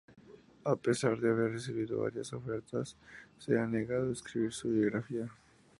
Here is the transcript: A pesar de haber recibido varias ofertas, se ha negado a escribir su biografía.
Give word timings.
A 0.65 0.75
pesar 0.77 1.19
de 1.19 1.29
haber 1.29 1.51
recibido 1.51 1.99
varias 1.99 2.33
ofertas, 2.33 2.97
se 3.37 3.59
ha 3.59 3.67
negado 3.67 4.09
a 4.09 4.13
escribir 4.13 4.51
su 4.51 4.69
biografía. 4.71 5.29